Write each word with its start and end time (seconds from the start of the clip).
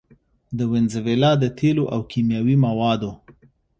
د 0.57 0.59
وينزويلا 0.71 1.31
د 1.41 1.45
تېلو 1.59 1.83
او 1.93 1.99
کيمياوي 2.11 2.55
موادو 2.65 3.11